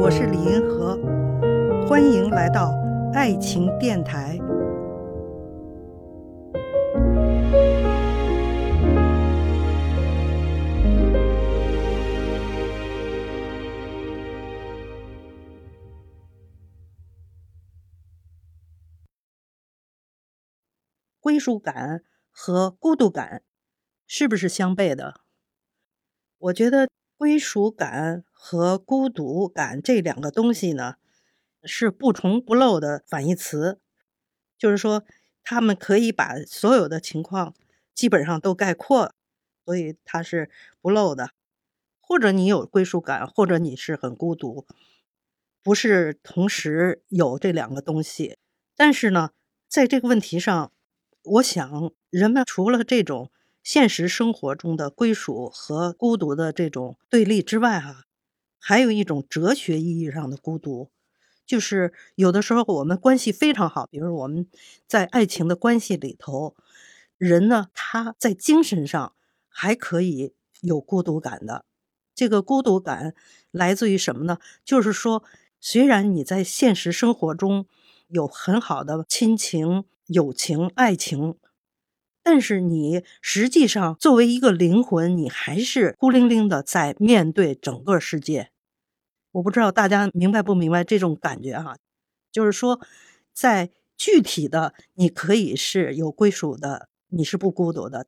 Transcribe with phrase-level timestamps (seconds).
[0.00, 0.96] 我是李银河，
[1.88, 2.72] 欢迎来到
[3.12, 4.38] 爱情电台。
[21.18, 23.42] 归属感和孤独感
[24.06, 25.22] 是不是相悖的？
[26.38, 30.94] 我觉得归属感和孤独感这两个东西呢，
[31.64, 33.80] 是不重不漏的反义词，
[34.56, 35.02] 就是说，
[35.42, 37.54] 他们可以把所有的情况
[37.92, 39.12] 基本上都概括，
[39.64, 40.48] 所以它是
[40.80, 41.30] 不漏的。
[42.00, 44.64] 或者你有归属感，或者你是很孤独，
[45.60, 48.38] 不是同时有这两个东西。
[48.76, 49.30] 但是呢，
[49.66, 50.70] 在这个问题上，
[51.24, 53.32] 我想人们除了这种。
[53.68, 58.06] 现实生活中的归属和孤独的这种对立之外，哈，
[58.58, 60.88] 还有一种哲学意义上的孤独，
[61.44, 64.48] 就是有的时候我们关系非常好，比如我们
[64.86, 66.56] 在爱情的关系里头，
[67.18, 69.12] 人呢他在精神上
[69.50, 71.66] 还可以有孤独感的。
[72.14, 73.14] 这个孤独感
[73.50, 74.38] 来自于什么呢？
[74.64, 75.22] 就是说，
[75.60, 77.66] 虽然你在现实生活中
[78.06, 81.36] 有很好的亲情、友情、爱情。
[82.30, 88.50] 但是你实际上作为一个灵魂，你还是孤零零的在面对整个世界。
[89.32, 91.78] 我不知道大家明白不明白这种感觉哈？
[92.30, 92.80] 就是说，
[93.32, 98.04] 在具体的你可以是有归属的，你是不孤独的；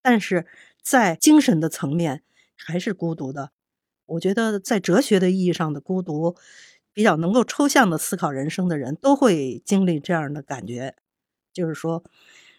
[0.00, 0.46] 但是
[0.80, 2.22] 在精神的层面
[2.54, 3.50] 还是孤独的。
[4.06, 6.36] 我觉得在哲学的意义上的孤独，
[6.92, 10.94] 比较能够抽象的思考人生的人都会经历这样的感觉，
[11.52, 12.04] 就是说。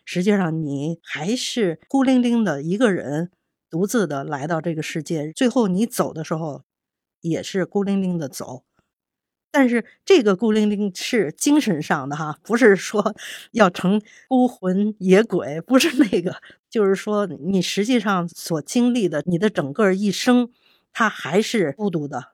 [0.10, 3.30] 实际上，你还是孤零零的一个人，
[3.70, 5.34] 独自的来到这个世界。
[5.34, 6.64] 最后你走的时候，
[7.20, 8.64] 也是孤零零的走。
[9.52, 13.14] 但是这个孤零零是精神上的哈，不是说
[13.52, 16.38] 要成孤魂野鬼，不是那个。
[16.70, 20.50] 就是说，你实际上所经历的，你的整个一生，
[20.94, 22.32] 它还是孤独的。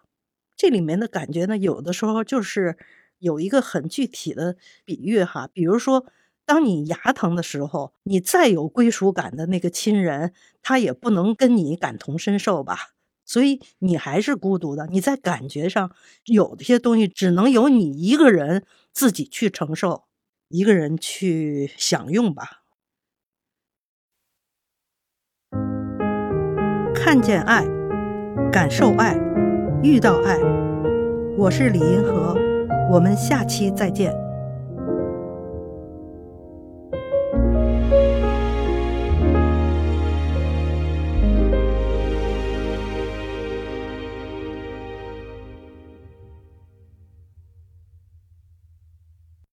[0.56, 2.78] 这里面的感觉呢，有的时候就是
[3.18, 6.06] 有一个很具体的比喻哈，比如说。
[6.46, 12.90] 当你牙疼的时候，你再有归属感的那个亲人，他也不能跟你感同身受吧？
[13.26, 14.86] 所以你还是孤独的。
[14.88, 15.96] 你在感觉上
[16.26, 20.04] 有些东西，只能由你一个人自己去承受，
[20.50, 22.64] 一个人去享用吧。
[26.94, 27.66] 看见爱，
[28.52, 29.18] 感受爱，
[29.82, 30.38] 遇到爱。
[31.38, 32.36] 我是李银河，
[32.92, 34.23] 我们下期再见。